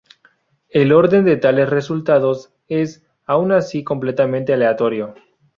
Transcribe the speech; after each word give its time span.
El 0.71 0.93
orden 0.93 1.25
de 1.25 1.37
tales 1.37 1.69
resultados, 1.69 2.49
es, 2.67 3.05
aun 3.27 3.51
así, 3.51 3.83
completamente 3.83 4.51
aleatorio. 4.51 5.13